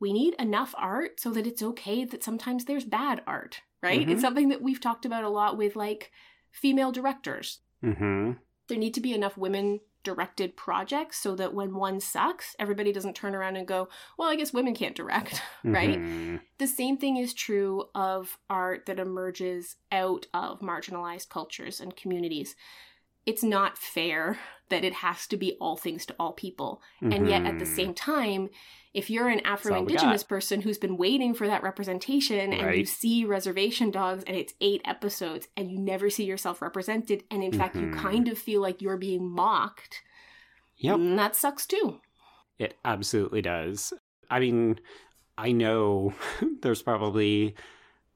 [0.00, 4.06] we need enough art so that it's okay that sometimes there's bad art, right?
[4.06, 4.10] Mhm.
[4.10, 6.10] It's something that we've talked about a lot with like
[6.50, 7.60] female directors.
[7.80, 8.32] hmm
[8.68, 13.14] There need to be enough women directed projects so that when one sucks, everybody doesn't
[13.16, 15.98] turn around and go, well, I guess women can't direct, right?
[15.98, 16.40] Mhm.
[16.58, 22.56] The same thing is true of art that emerges out of marginalized cultures and communities.
[23.28, 24.38] It's not fair
[24.70, 26.82] that it has to be all things to all people.
[27.00, 27.74] And yet at the Mhm.
[27.74, 28.50] same time,
[28.92, 33.24] if you're an Afro Indigenous person who's been waiting for that representation and you see
[33.24, 37.76] Reservation Dogs and it's eight episodes and you never see yourself represented, and in fact,
[37.76, 37.92] you Mhm.
[37.92, 40.02] kind of feel like you're being mocked,
[40.78, 40.96] Yep.
[40.98, 42.00] mm, that sucks too.
[42.58, 43.92] It absolutely does.
[44.30, 44.80] I mean,
[45.38, 46.12] I know
[46.62, 47.54] there's probably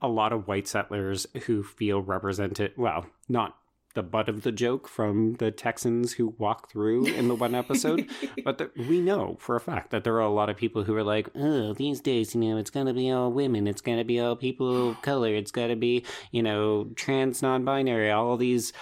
[0.03, 2.72] a lot of white settlers who feel represented.
[2.77, 3.57] Well, not
[3.94, 8.09] the butt of the joke from the Texans who walk through in the one episode,
[8.44, 10.96] but the, we know for a fact that there are a lot of people who
[10.96, 13.98] are like, oh, these days, you know, it's going to be all women, it's going
[13.98, 18.11] to be all people of color, it's got to be, you know, trans, non binary,
[18.11, 18.72] all these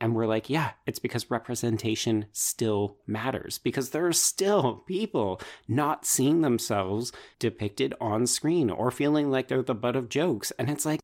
[0.00, 6.04] and we're like, yeah, it's because representation still matters because there are still people not
[6.04, 10.52] seeing themselves depicted on screen or feeling like they're the butt of jokes.
[10.58, 11.00] And it's like,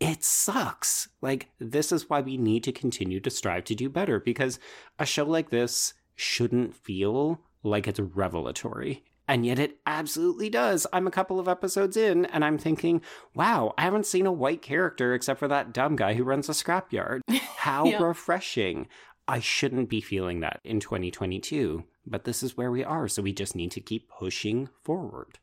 [0.00, 1.08] it sucks.
[1.20, 4.58] Like, this is why we need to continue to strive to do better because
[4.98, 9.04] a show like this shouldn't feel like it's revelatory.
[9.26, 10.86] And yet it absolutely does.
[10.92, 13.02] I'm a couple of episodes in and I'm thinking,
[13.34, 16.52] wow, I haven't seen a white character except for that dumb guy who runs a
[16.52, 17.20] scrapyard.
[17.58, 18.02] How Yeah.
[18.02, 18.88] refreshing.
[19.26, 23.06] I shouldn't be feeling that in 2022, but this is where we are.
[23.08, 25.38] So we just need to keep pushing forward.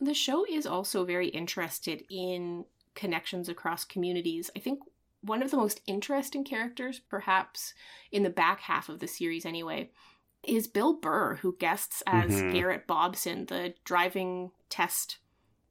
[0.00, 4.50] The show is also very interested in connections across communities.
[4.56, 4.80] I think
[5.20, 7.74] one of the most interesting characters, perhaps
[8.12, 9.90] in the back half of the series anyway,
[10.42, 12.52] is Bill Burr, who guests as Mhm.
[12.52, 15.18] Garrett Bobson, the driving test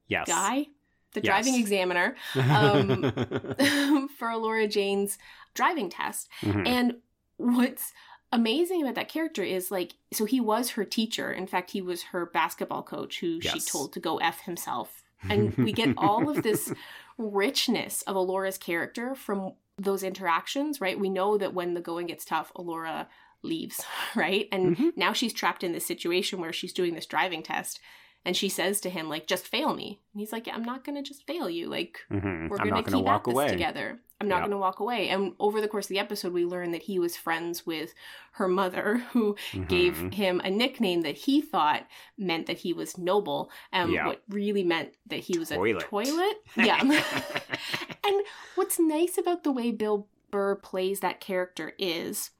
[0.08, 0.28] Yes.
[0.28, 0.68] guy,
[1.12, 1.26] the Yes.
[1.26, 5.18] driving examiner um, for Laura Jane's
[5.54, 6.28] driving test.
[6.42, 6.68] Mhm.
[6.68, 7.02] And
[7.38, 7.94] what's
[8.32, 11.32] amazing about that character is like, so he was her teacher.
[11.32, 15.04] In fact, he was her basketball coach who she told to go F himself.
[15.30, 16.74] And we get all of this
[17.18, 21.00] richness of Elora's character from those interactions, right?
[21.00, 23.08] We know that when the going gets tough, Alora
[23.42, 23.82] leaves,
[24.16, 24.48] right?
[24.52, 24.98] And Mhm.
[24.98, 27.80] now she's trapped in this situation where she's doing this driving test.
[28.26, 30.00] And she says to him, like, just fail me.
[30.14, 31.68] And he's like, yeah, I'm not going to just fail you.
[31.68, 32.50] Like, Mhm.
[32.50, 34.00] we're I'm to gonna keep walk at this together.
[34.22, 35.10] I'm not going to walk away.
[35.10, 37.94] And over the course of the episode, we learn that he was friends with
[38.34, 39.36] her mother, who
[39.68, 40.14] gave Mhm.
[40.14, 41.86] him a nickname that he thought
[42.18, 44.08] meant that he was noble, and Yeah.
[44.08, 45.84] what really meant that he was Toilet.
[45.84, 46.38] a toilet.
[46.56, 46.80] Yeah.
[48.06, 52.32] and what's nice about the way Bill Burr plays that character is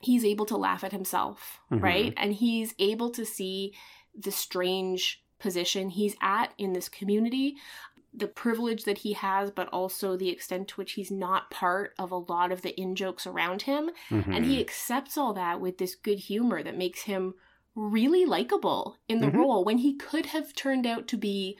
[0.00, 1.82] he's able to laugh at himself, Mhm.
[1.82, 2.14] right?
[2.16, 3.72] And he's able to see
[4.18, 7.56] the strange position he's at in this community,
[8.14, 12.10] the privilege that he has, but also the extent to which he's not part of
[12.10, 13.90] a lot of the in jokes around him.
[14.10, 14.60] And he Mhm.
[14.60, 17.34] accepts all that with this good humor that makes him
[17.74, 19.34] really likable in the Mhm.
[19.36, 21.58] role when he could have turned out to be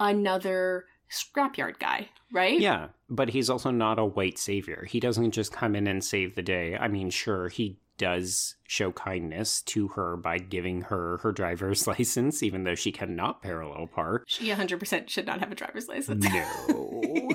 [0.00, 2.58] another scrapyard guy, right?
[2.60, 4.86] Yeah, but he's also not a white savior.
[4.88, 6.76] He doesn't just come in and save the day.
[6.76, 12.42] I mean, sure, he does show kindness to her by giving her her driver's license,
[12.42, 14.24] even though she cannot parallel park.
[14.26, 16.24] She 100% should not have a driver's license.
[16.24, 17.30] No.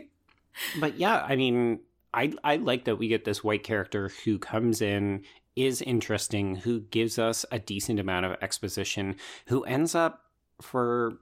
[0.80, 1.80] but yeah, I mean,
[2.14, 5.24] I I like that we get this white character who comes in,
[5.56, 9.16] is interesting, who gives us a decent amount of exposition,
[9.46, 10.24] who ends up
[10.60, 11.18] for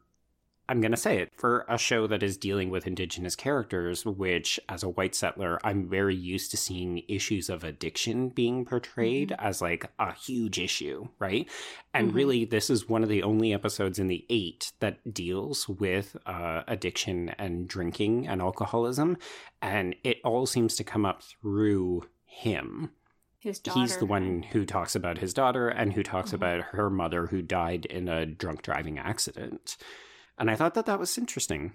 [0.68, 4.60] I'm going to say it for a show that is dealing with indigenous characters, which
[4.68, 9.62] as a white settler, I'm very used to seeing issues of addiction being portrayed as
[9.62, 11.48] like a huge issue, right?
[11.94, 12.14] And Mhm.
[12.14, 16.64] really, this is one of the only episodes in the eight that deals with uh,
[16.68, 19.16] addiction and drinking and alcoholism.
[19.62, 22.90] And it all seems to come up through him.
[23.38, 23.80] His daughter.
[23.80, 26.34] He's the one who talks about his daughter and who talks Mhm.
[26.34, 29.78] about her mother who died in a drunk driving accident.
[30.38, 31.72] And I thought that that was interesting.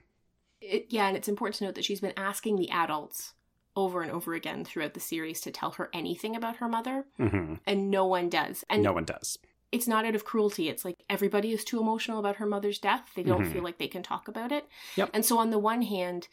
[0.62, 3.34] It, yeah, and it's important to note that she's been asking the adults
[3.76, 7.56] over and over again throughout the series to tell her anything about her mother, hmm
[7.65, 8.63] and no one does.
[8.69, 9.38] And no one does.
[9.71, 10.69] it's not out of cruelty.
[10.69, 13.10] It's like everybody is too emotional about her mother's death.
[13.15, 13.52] They don't Mhm.
[13.52, 14.67] feel like they can talk about it.
[14.95, 15.10] Yep.
[15.13, 16.28] And so, on the one hand,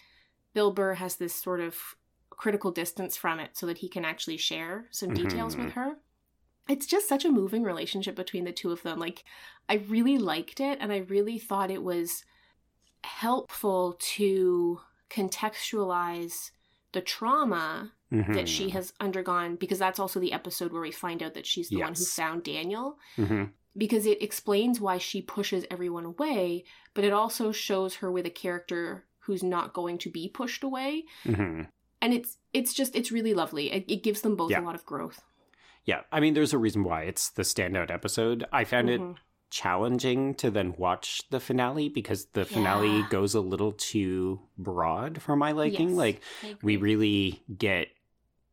[0.52, 1.96] Bill Burr has this sort of
[2.28, 5.64] critical distance from it so that he can actually share some details Mhm.
[5.64, 5.96] with her.
[6.70, 8.98] It's just such a moving relationship between the two of them.
[8.98, 9.24] Like,
[9.68, 12.24] I really liked it, and I really thought it was
[13.04, 16.50] helpful to contextualize
[16.92, 18.70] the trauma that she Mhm.
[18.72, 21.94] has undergone because that's also the episode where we find out that she's the one
[21.94, 23.52] who found Daniel Mhm.
[23.76, 28.30] because it explains why she pushes everyone away but it also shows her with a
[28.30, 31.68] character who's not going to be pushed away Mhm.
[32.02, 34.60] and it's it's just it's really lovely it, it gives them both Yeah.
[34.60, 35.22] a lot of growth
[35.84, 38.44] Yeah, I mean, there's a reason why it's the standout episode.
[38.52, 39.12] I found Mhm.
[39.12, 39.16] it
[39.50, 43.08] challenging to then watch the finale because the finale Yeah.
[43.10, 45.88] goes a little too broad for my liking.
[45.90, 46.20] Yes, like,
[46.62, 47.88] we really get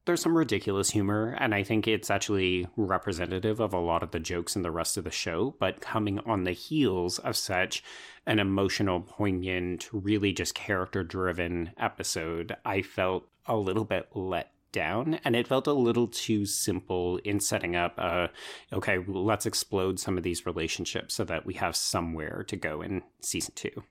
[0.05, 4.21] there's some ridiculous humor, and I think it's actually representative of a lot of the
[4.21, 5.53] jokes in the rest of the show.
[5.59, 7.83] But coming on the heels of such
[8.25, 15.19] an emotional, poignant, really just character driven episode, I felt a little bit let down
[15.23, 18.27] and it felt a little too simple in setting up uh
[18.73, 23.01] okay let's explode some of these relationships so that we have somewhere to go in
[23.21, 23.83] season two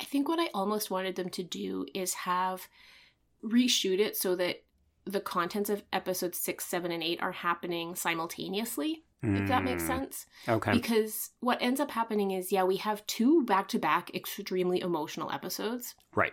[0.00, 2.68] I think what I almost wanted them to do is have
[3.44, 4.62] reshoot it so that
[5.04, 9.86] the contents of episodes six, seven, and eight are happening simultaneously, if that makes Mm.
[9.86, 10.26] sense.
[10.48, 14.80] okay Because what ends up happening is, yeah, we have two back to back extremely
[14.80, 15.94] emotional episodes.
[16.14, 16.32] right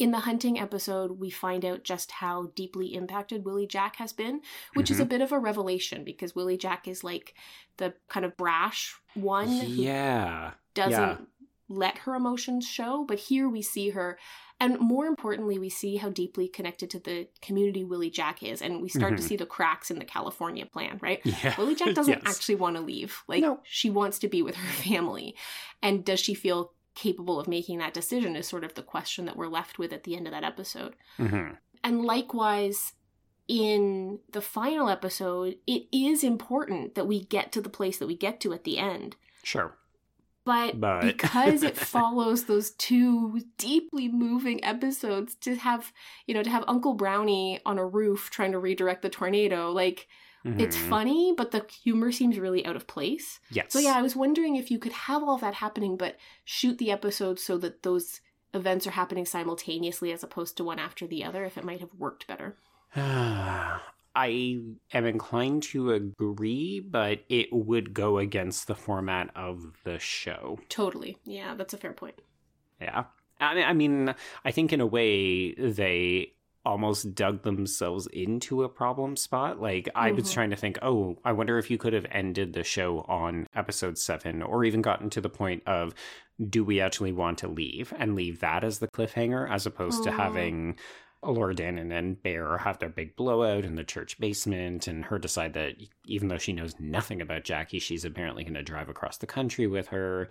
[0.00, 4.40] In the hunting episode, we find out just how deeply impacted Willie Jack has been,
[4.72, 7.34] which is a bit of a revelation because Willie Jack is like
[7.76, 11.16] the kind of brash one who yeah doesn't yeah.
[11.68, 13.04] let her emotions show.
[13.06, 14.18] But here we see her,
[14.58, 18.80] and more importantly, we see how deeply connected to the community Willie Jack is, and
[18.80, 19.28] we start to Mhm.
[19.28, 21.20] see the cracks in the California plan, right?
[21.24, 22.36] yeah Willie Jack doesn't Yes.
[22.36, 23.22] actually want to leave.
[23.28, 23.60] Like No.
[23.64, 25.36] she wants to be with her family.
[25.82, 29.36] And does she feel capable of making that decision is sort of the question that
[29.36, 30.94] we're left with at the end of that episode.
[31.18, 31.56] Mhm.
[31.84, 32.94] And likewise
[33.48, 38.16] in the final episode, it is important that we get to the place that we
[38.16, 39.16] get to at the end.
[39.42, 39.76] sure
[40.44, 45.92] But, But- because it follows those two deeply moving episodes to have,
[46.26, 50.08] you know, to have Uncle Brownie on a roof trying to redirect the tornado, like
[50.44, 50.88] it's Mhm.
[50.88, 53.40] funny, but the humor seems really out of place.
[53.50, 56.78] yes So yeah, I was wondering if you could have all that happening, but shoot
[56.78, 58.20] the episodes so that those
[58.54, 61.94] events are happening simultaneously as opposed to one after the other, if it might have
[61.94, 62.56] worked better.
[62.96, 64.60] I
[64.92, 70.58] am inclined to agree, but it would go against the format of the show.
[70.68, 71.16] Totally.
[71.24, 72.16] Yeah, that's a fair point.
[72.80, 73.04] Yeah.
[73.38, 74.14] I mean,
[74.44, 76.34] I think in a way they
[76.64, 79.60] almost dug themselves into a problem spot.
[79.60, 80.34] Like, I was Mhm.
[80.34, 83.96] trying to think, oh, I wonder if you could have ended the show on episode
[83.96, 85.94] seven or even gotten to the point of
[86.48, 90.10] do we actually want to leave and leave that as the cliffhanger as opposed to
[90.10, 90.16] Oh.
[90.16, 90.76] having
[91.22, 95.52] Elora Danan and Bear have their big blowout in the church basement and her decide
[95.52, 95.74] that
[96.06, 99.66] even though she knows nothing about Jackie, she's apparently going to drive across the country
[99.66, 100.30] with her.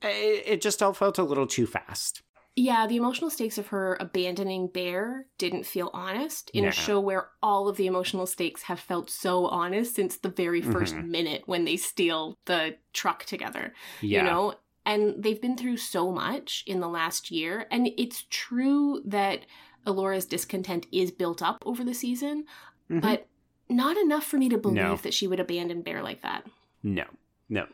[0.00, 2.22] It, it just all felt a little too fast.
[2.54, 6.68] Yeah, the emotional stakes of her abandoning Bear didn't feel honest in No.
[6.68, 10.60] a show where all of the emotional stakes have felt so honest since the very
[10.60, 11.08] 1st Mhm.
[11.08, 13.74] minute when they steal the truck together.
[14.02, 14.18] Yeah.
[14.24, 14.54] You know?
[14.84, 17.66] And they've been through so much in the last year.
[17.70, 19.46] And it's true that
[19.86, 22.44] Elora's discontent is built up over the season,
[22.90, 23.00] Mhm.
[23.00, 23.28] but
[23.70, 24.96] not enough for me to believe No.
[24.96, 26.46] that she would abandon Bear like that.
[26.82, 27.04] No,
[27.48, 27.66] no.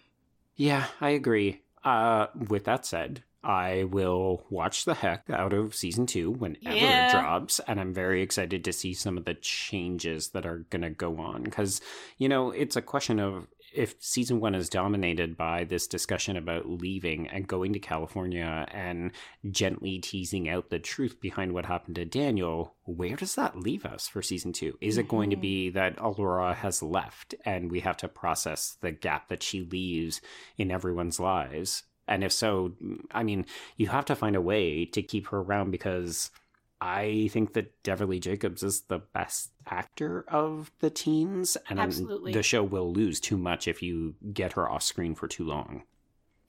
[0.54, 1.62] Yeah, I agree.
[1.82, 7.06] Uh, with that said, I will watch the heck out of season two whenever Yeah.
[7.06, 10.82] it drops, and I'm very excited to see some of the changes that are going
[10.82, 11.44] to go on.
[11.44, 11.80] Because,
[12.18, 16.68] you know, it's a question of if season one is dominated by this discussion about
[16.68, 19.12] leaving and going to California and
[19.50, 24.08] gently teasing out the truth behind what happened to Daniel, where does that leave us
[24.08, 24.76] for season two?
[24.80, 25.40] Is it going to Mhm.
[25.42, 30.20] be that Elora has left and we have to process the gap that she leaves
[30.56, 31.82] in everyone's lives?
[32.08, 32.72] And if so,
[33.12, 33.46] I mean,
[33.76, 36.30] you have to find a way to keep her around because
[36.80, 42.32] I think that Devery Jacobs is the best actor of the teens, and Absolutely.
[42.32, 45.82] the show will lose too much if you get her off screen for too long.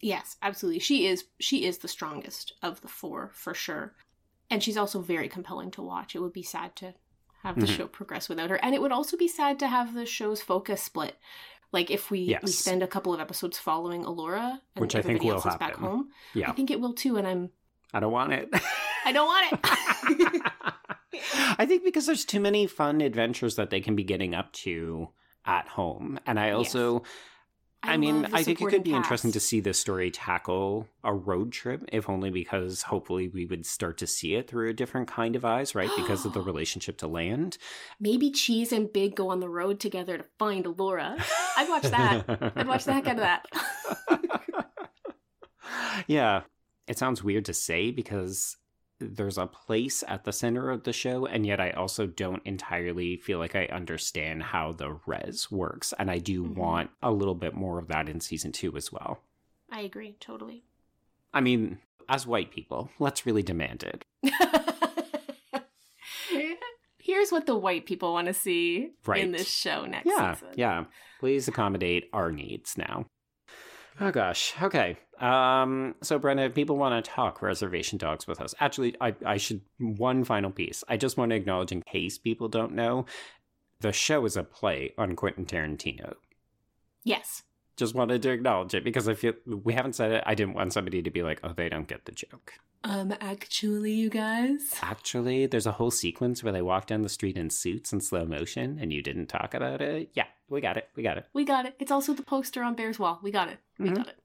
[0.01, 0.79] Yes, absolutely.
[0.79, 3.95] She is she is the strongest of the four for sure.
[4.49, 6.15] And she's also very compelling to watch.
[6.15, 6.93] It would be sad to
[7.43, 7.75] have the Mhm.
[7.75, 8.57] show progress without her.
[8.63, 11.17] And it would also be sad to have the show's focus split.
[11.71, 15.23] Like if we, we spend a couple of episodes following Elora and Which I think
[15.23, 16.09] will else is back home.
[16.33, 17.49] Yeah, I think it will too, and I'm
[17.93, 18.49] I don't want it.
[19.05, 20.41] I don't want it.
[21.57, 25.09] I think because there's too many fun adventures that they can be getting up to
[25.45, 26.19] at home.
[26.25, 27.03] And I also
[27.81, 31.51] I, mean, I think it could be interesting to see this story tackle a road
[31.51, 35.35] trip, if only because hopefully we would start to see it through a different kind
[35.35, 35.89] of eyes, right?
[35.95, 37.57] Because of the relationship to land.
[37.99, 41.23] Maybe Cheese and Big go on the road together to find Elora.
[41.57, 42.53] I'd watch that.
[42.55, 43.21] I'd watch the heck out of
[44.09, 44.65] that.
[46.07, 46.41] yeah.
[46.87, 48.57] It sounds weird to say because
[48.99, 53.17] there's a place at the center of the show, and yet I also don't entirely
[53.17, 55.93] feel like I understand how the res works.
[55.97, 56.55] And I do Mhm.
[56.55, 59.23] want a little bit more of that in season two as well.
[59.71, 60.63] I agree, totally.
[61.33, 61.79] I mean,
[62.09, 64.03] as white people, let's really demand it.
[67.01, 69.23] Here's what the white people want to see Right.
[69.23, 70.53] in this show next Yeah, season.
[70.57, 70.85] yeah.
[71.19, 73.05] Please accommodate our needs now.
[73.99, 74.53] Oh gosh.
[74.61, 74.97] Okay.
[75.19, 75.95] Um.
[76.01, 79.61] So, Brenda, if people want to talk reservation dogs with us, actually, I I should
[79.77, 80.83] one final piece.
[80.87, 83.05] I just want to acknowledge, in case people don't know,
[83.81, 86.13] the show is a play on Quentin Tarantino.
[87.03, 87.43] Yes.
[87.75, 90.23] Just wanted to acknowledge it because I feel we haven't said it.
[90.25, 92.53] I didn't want somebody to be like, oh, they don't get the joke.
[92.83, 94.73] Um, actually, you guys.
[94.81, 98.25] Actually, there's a whole sequence where they walk down the street in suits in slow
[98.25, 100.09] motion and you didn't talk about it.
[100.13, 100.87] Yeah, we got it.
[100.95, 101.25] We got it.
[101.33, 101.75] We got it.
[101.79, 103.19] It's also the poster on Bear's Wall.
[103.21, 103.57] We got it.
[103.77, 103.95] We Mhm.
[103.95, 104.15] got it.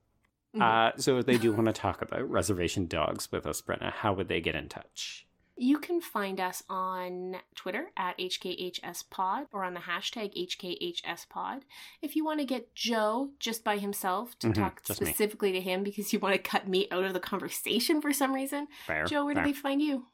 [0.55, 0.63] Mhm.
[0.63, 4.13] Uh, so if they do want to talk about reservation dogs with us, Brenna, how
[4.13, 5.27] would they get in touch?
[5.57, 11.61] You can find us on Twitter at HKHSPod or on the hashtag HKHSPod.
[12.03, 15.07] If you want to get Joe just by himself to Mhm, talk just me.
[15.07, 18.35] specifically to him because you want to cut me out of the conversation for some
[18.35, 19.05] reason, Fair.
[19.05, 19.45] Joe, where fair.
[19.45, 20.07] do they find you?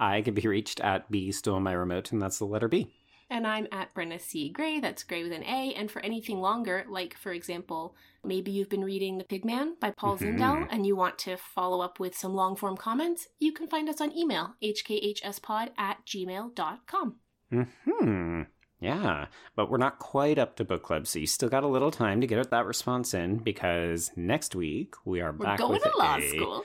[0.00, 2.92] I can be reached at B still on my remote, and that's the letter B.
[3.30, 4.48] And I'm at Brenna C.
[4.48, 5.74] Gray, that's Gray with an A.
[5.74, 7.94] And for anything longer, like for example,
[8.24, 10.38] maybe you've been reading The Pigman by Paul Mhm.
[10.38, 13.88] Zindel and you want to follow up with some long form comments, you can find
[13.88, 17.16] us on email, hkhspod at gmail.com.
[17.50, 18.42] Hmm.
[18.80, 21.90] Yeah, but we're not quite up to book club, so you still got a little
[21.90, 25.82] time to get that response in because next week we are We're back going with
[25.82, 26.64] to law a- school.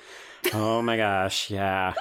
[0.54, 1.96] Oh my gosh, yeah.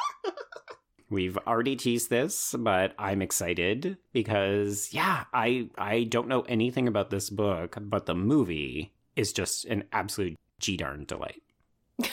[1.08, 7.08] We've already teased this, but I'm excited because yeah, I I don't know anything about
[7.10, 11.42] this book, but the movie is just an absolute g darn delight.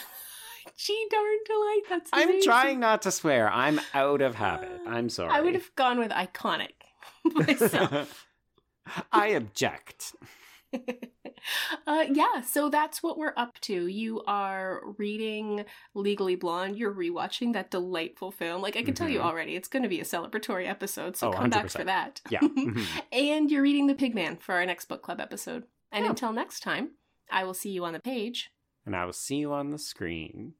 [0.78, 3.50] G darn delight, that's I'm trying not to swear.
[3.52, 4.80] I'm out of habit.
[4.88, 5.30] I'm sorry.
[5.32, 6.72] I would have gone with iconic
[7.26, 8.26] myself.
[9.12, 10.16] I object.
[11.86, 13.88] uh, yeah, so that's what we're up to.
[13.88, 16.78] You are reading Legally Blonde.
[16.78, 18.62] You're rewatching that delightful film.
[18.62, 19.26] Like I can tell you Mhm.
[19.26, 21.18] already, it's going to be a celebratory episode.
[21.18, 21.72] So Oh, come back 100%.
[21.72, 22.22] for that.
[22.30, 22.39] Yeah.
[22.39, 22.86] Mhm.
[23.12, 25.64] and you're reading The Pigman for our next book club episode.
[25.92, 26.12] And Yeah.
[26.12, 26.92] until next time,
[27.32, 28.52] I will see you on the page.
[28.86, 30.56] and I will see you on the screen.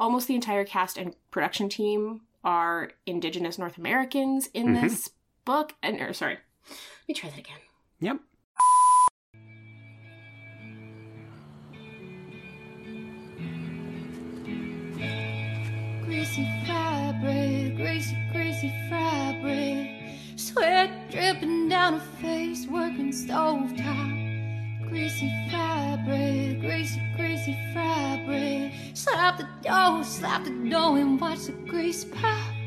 [0.00, 4.80] Almost the entire cast and production team are Indigenous North Americans in Mhm.
[4.82, 5.10] this
[5.44, 5.74] book.
[5.82, 7.58] And or sorry, let me try that again.
[8.00, 8.20] Yep.
[17.20, 19.90] Fabric, greasy, greasy fabric.
[20.36, 24.88] Sweat dripping down her face, working stove top.
[24.88, 28.72] Greasy fabric, greasy, greasy fabric.
[28.94, 32.57] Slap the dough, slap the dough, and watch the grease pop.